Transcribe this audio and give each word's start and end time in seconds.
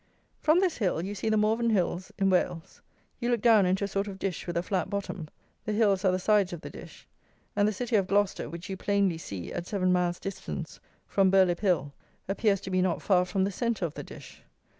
From 0.39 0.61
this 0.61 0.77
hill 0.77 1.03
you 1.03 1.13
see 1.13 1.29
the 1.29 1.37
Morvan 1.37 1.69
Hills 1.69 2.11
in 2.17 2.31
Wales. 2.31 2.81
You 3.19 3.29
look 3.29 3.39
down 3.43 3.67
into 3.67 3.83
a 3.83 3.87
sort 3.87 4.07
of 4.07 4.17
dish 4.17 4.47
with 4.47 4.57
a 4.57 4.63
flat 4.63 4.89
bottom, 4.89 5.27
the 5.63 5.73
Hills 5.73 6.03
are 6.03 6.11
the 6.11 6.17
sides 6.17 6.51
of 6.53 6.61
the 6.61 6.71
dish, 6.71 7.05
and 7.55 7.67
the 7.67 7.71
City 7.71 7.95
of 7.97 8.07
Gloucester, 8.07 8.49
which 8.49 8.67
you 8.67 8.75
plainly 8.75 9.19
see, 9.19 9.53
at 9.53 9.67
seven 9.67 9.93
miles 9.93 10.19
distance 10.19 10.79
from 11.05 11.29
Burlip 11.29 11.59
Hill, 11.59 11.93
appears 12.27 12.61
to 12.61 12.71
be 12.71 12.81
not 12.81 12.99
far 13.03 13.25
from 13.25 13.43
the 13.43 13.51
centre 13.51 13.85
of 13.85 13.93
the 13.93 14.01
dish. 14.03 14.41